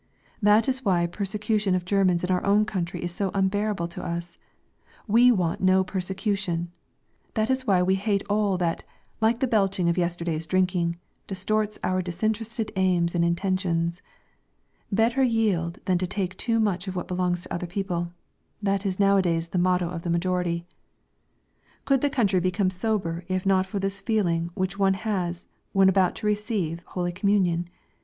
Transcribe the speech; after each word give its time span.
That 0.41 0.67
is 0.67 0.83
why 0.83 1.05
persecution 1.05 1.75
of 1.75 1.85
Germans 1.85 2.23
in 2.23 2.31
our 2.31 2.43
own 2.43 2.65
country 2.65 3.03
is 3.03 3.13
so 3.13 3.29
unbearable 3.35 3.87
to 3.89 4.03
us; 4.03 4.39
we 5.05 5.31
want 5.31 5.61
no 5.61 5.83
persecution; 5.83 6.71
that 7.35 7.51
is 7.51 7.67
why 7.67 7.83
we 7.83 7.93
hate 7.93 8.23
all 8.27 8.57
that, 8.57 8.83
like 9.21 9.41
the 9.41 9.47
belching 9.47 9.89
of 9.89 9.99
yesterday's 9.99 10.47
drinking, 10.47 10.97
distorts 11.27 11.77
our 11.83 12.01
disinterested 12.01 12.71
aims 12.75 13.13
and 13.13 13.23
intentions: 13.23 14.01
better 14.91 15.21
yield 15.21 15.77
than 15.85 15.99
take 15.99 16.35
too 16.35 16.59
much 16.59 16.87
of 16.87 16.95
what 16.95 17.07
belongs 17.07 17.43
to 17.43 17.53
other 17.53 17.67
people 17.67 18.07
that 18.59 18.87
is 18.87 18.99
nowadays 18.99 19.49
the 19.49 19.59
motto 19.59 19.87
of 19.87 20.01
the 20.01 20.09
majority. 20.09 20.65
Could 21.85 22.01
the 22.01 22.09
country 22.09 22.39
become 22.39 22.71
sober 22.71 23.23
if 23.27 23.45
not 23.45 23.67
for 23.67 23.77
this 23.77 24.01
feeling 24.01 24.49
which 24.55 24.79
one 24.79 24.95
has 24.95 25.45
when 25.73 25.89
about 25.89 26.15
to 26.15 26.25
receive 26.25 26.81
holy 26.87 27.11
communion? 27.11 27.69